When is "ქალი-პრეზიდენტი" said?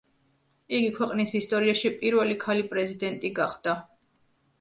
2.45-3.31